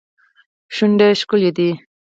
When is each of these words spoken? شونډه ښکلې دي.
شونډه 0.75 1.07
ښکلې 1.19 1.49
دي. 1.57 1.69